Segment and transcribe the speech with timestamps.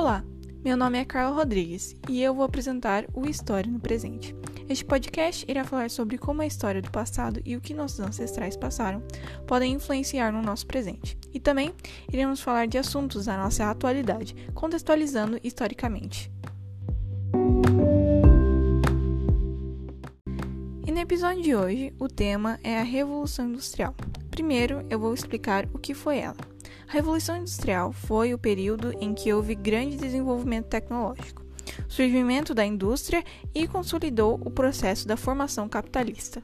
[0.00, 0.24] Olá,
[0.64, 4.34] meu nome é Carla Rodrigues e eu vou apresentar o História no Presente.
[4.66, 8.56] Este podcast irá falar sobre como a história do passado e o que nossos ancestrais
[8.56, 9.02] passaram
[9.46, 11.18] podem influenciar no nosso presente.
[11.34, 11.74] E também
[12.10, 16.32] iremos falar de assuntos da nossa atualidade, contextualizando historicamente.
[20.86, 23.94] E no episódio de hoje, o tema é a Revolução Industrial.
[24.30, 26.49] Primeiro, eu vou explicar o que foi ela.
[26.88, 31.44] A Revolução Industrial foi o período em que houve grande desenvolvimento tecnológico,
[31.88, 33.24] surgimento da indústria
[33.54, 36.42] e consolidou o processo da formação capitalista.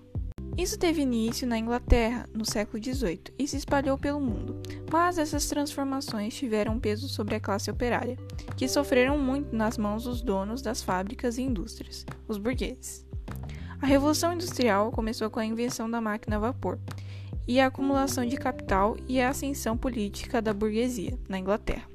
[0.57, 4.57] Isso teve início na Inglaterra no século XVIII e se espalhou pelo mundo,
[4.91, 8.17] mas essas transformações tiveram peso sobre a classe operária,
[8.57, 13.05] que sofreram muito nas mãos dos donos das fábricas e indústrias, os burgueses.
[13.83, 16.79] A Revolução Industrial começou com a invenção da máquina a vapor
[17.47, 21.89] e a acumulação de capital e a ascensão política da burguesia na Inglaterra.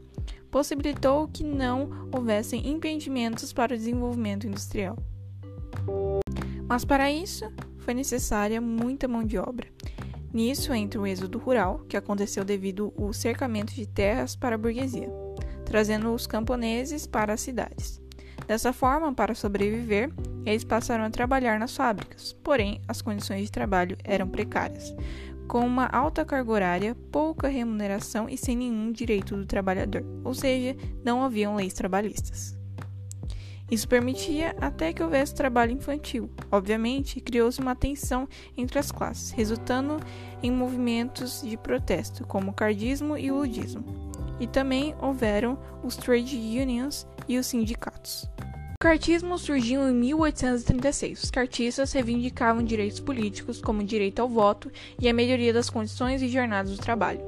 [0.50, 4.98] Possibilitou que não houvessem impedimentos para o desenvolvimento industrial.
[6.68, 9.68] Mas para isso foi necessária muita mão de obra.
[10.34, 15.10] Nisso entra o êxodo rural, que aconteceu devido ao cercamento de terras para a burguesia,
[15.66, 18.02] trazendo os camponeses para as cidades.
[18.48, 20.10] Dessa forma, para sobreviver,
[20.46, 24.96] eles passaram a trabalhar nas fábricas, porém as condições de trabalho eram precárias,
[25.52, 30.78] com uma alta carga horária, pouca remuneração e sem nenhum direito do trabalhador, ou seja,
[31.04, 32.58] não haviam leis trabalhistas.
[33.70, 36.32] Isso permitia até que houvesse trabalho infantil.
[36.50, 39.98] Obviamente, criou-se uma tensão entre as classes, resultando
[40.42, 43.84] em movimentos de protesto, como o cardismo e o ludismo.
[44.40, 48.26] E também houveram os trade unions e os sindicatos.
[48.82, 51.26] O cartismo surgiu em 1836.
[51.26, 56.20] Os cartistas reivindicavam direitos políticos, como o direito ao voto e a melhoria das condições
[56.20, 57.22] e jornadas do trabalho.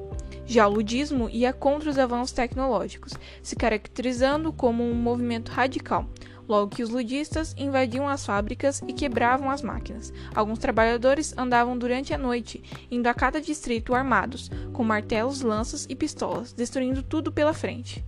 [0.44, 6.10] Já o ludismo ia contra os avanços tecnológicos, se caracterizando como um movimento radical,
[6.48, 10.12] logo que os ludistas invadiam as fábricas e quebravam as máquinas.
[10.34, 15.94] Alguns trabalhadores andavam durante a noite, indo a cada distrito armados, com martelos, lanças e
[15.94, 18.04] pistolas, destruindo tudo pela frente.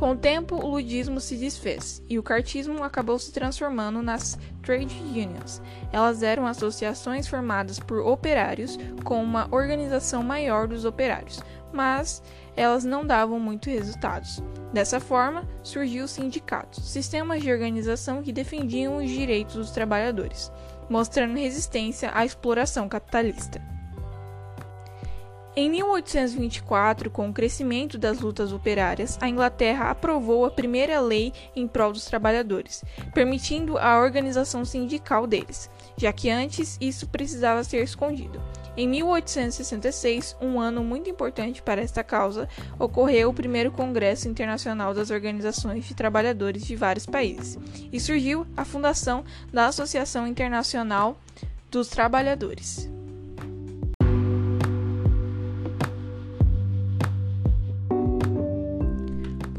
[0.00, 4.98] Com o tempo, o ludismo se desfez e o cartismo acabou se transformando nas trade
[4.98, 5.60] unions.
[5.92, 12.22] Elas eram associações formadas por operários com uma organização maior dos operários, mas
[12.56, 14.42] elas não davam muitos resultados.
[14.72, 20.50] Dessa forma, surgiu os sindicatos, sistemas de organização que defendiam os direitos dos trabalhadores,
[20.88, 23.60] mostrando resistência à exploração capitalista.
[25.56, 31.66] Em 1824, com o crescimento das lutas operárias, a Inglaterra aprovou a primeira lei em
[31.66, 38.40] prol dos trabalhadores, permitindo a organização sindical deles, já que antes isso precisava ser escondido.
[38.76, 45.10] Em 1866, um ano muito importante para esta causa, ocorreu o primeiro Congresso Internacional das
[45.10, 47.58] Organizações de Trabalhadores de vários países
[47.92, 51.18] e surgiu a fundação da Associação Internacional
[51.68, 52.88] dos Trabalhadores.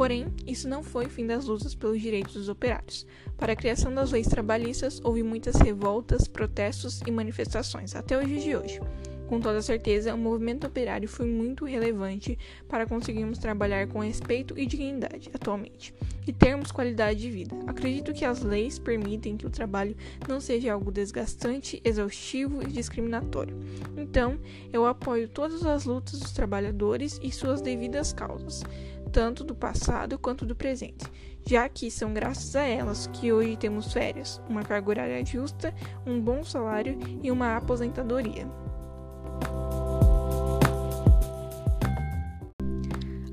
[0.01, 3.05] Porém, isso não foi o fim das lutas pelos direitos dos operários.
[3.37, 8.55] Para a criação das leis trabalhistas, houve muitas revoltas, protestos e manifestações, até dias de
[8.55, 8.79] hoje.
[9.27, 12.35] Com toda certeza, o movimento operário foi muito relevante
[12.67, 15.93] para conseguirmos trabalhar com respeito e dignidade atualmente
[16.25, 17.55] e termos qualidade de vida.
[17.67, 19.95] Acredito que as leis permitem que o trabalho
[20.27, 23.57] não seja algo desgastante, exaustivo e discriminatório.
[23.97, 24.37] Então,
[24.71, 28.63] eu apoio todas as lutas dos trabalhadores e suas devidas causas
[29.11, 31.05] tanto do passado quanto do presente,
[31.45, 35.73] já que são graças a elas que hoje temos férias, uma carga horária justa,
[36.05, 38.47] um bom salário e uma aposentadoria.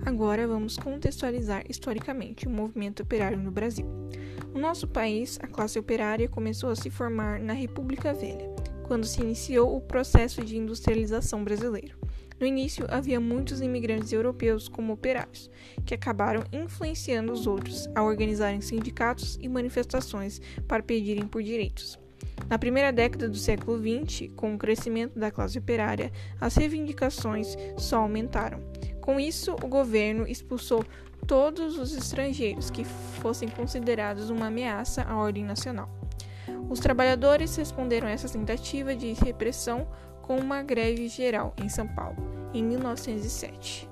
[0.09, 3.85] Agora vamos contextualizar historicamente o movimento operário no Brasil.
[4.55, 8.49] No nosso país, a classe operária começou a se formar na República Velha,
[8.85, 11.99] quando se iniciou o processo de industrialização brasileiro.
[12.41, 15.51] No início, havia muitos imigrantes europeus como operários,
[15.85, 21.99] que acabaram influenciando os outros a organizarem sindicatos e manifestações para pedirem por direitos.
[22.49, 27.99] Na primeira década do século XX, com o crescimento da classe operária, as reivindicações só
[27.99, 28.68] aumentaram.
[29.09, 30.85] Com isso, o governo expulsou
[31.27, 35.89] todos os estrangeiros que fossem considerados uma ameaça à ordem nacional.
[36.69, 39.89] Os trabalhadores responderam a essa tentativa de repressão
[40.21, 42.19] com uma greve geral em São Paulo,
[42.53, 43.88] em 1907.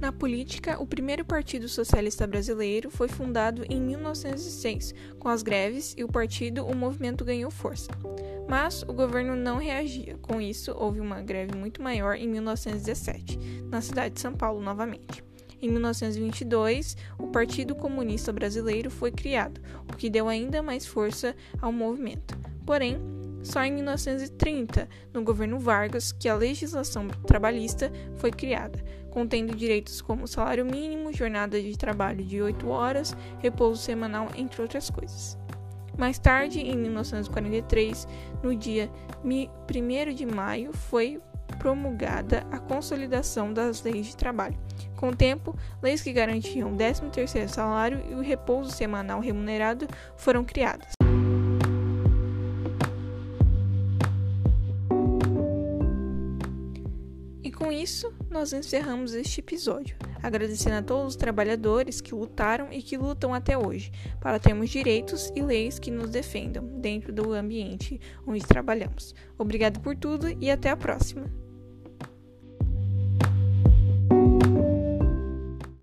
[0.00, 6.04] Na política, o primeiro Partido Socialista Brasileiro foi fundado em 1906, com as greves e
[6.04, 7.90] o partido o movimento ganhou força.
[8.48, 10.18] Mas o governo não reagia.
[10.18, 13.38] Com isso, houve uma greve muito maior em 1917,
[13.70, 15.24] na cidade de São Paulo novamente.
[15.62, 19.60] Em 1922, o Partido Comunista Brasileiro foi criado,
[19.90, 22.36] o que deu ainda mais força ao movimento.
[22.66, 22.98] Porém,
[23.42, 28.82] só em 1930, no governo Vargas, que a legislação trabalhista foi criada,
[29.14, 34.90] contendo direitos como salário mínimo, jornada de trabalho de 8 horas, repouso semanal, entre outras
[34.90, 35.38] coisas.
[35.96, 38.08] Mais tarde, em 1943,
[38.42, 38.90] no dia
[39.24, 41.22] 1 de maio, foi
[41.60, 44.58] promulgada a consolidação das leis de trabalho.
[44.96, 50.44] Com o tempo, leis que garantiam o 13º salário e o repouso semanal remunerado foram
[50.44, 51.03] criadas.
[57.64, 62.98] Com isso, nós encerramos este episódio, agradecendo a todos os trabalhadores que lutaram e que
[62.98, 63.90] lutam até hoje,
[64.20, 69.14] para termos direitos e leis que nos defendam dentro do ambiente onde trabalhamos.
[69.38, 71.43] Obrigado por tudo e até a próxima!